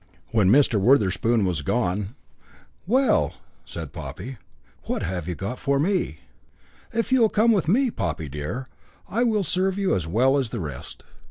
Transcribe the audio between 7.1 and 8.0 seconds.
you will come with me,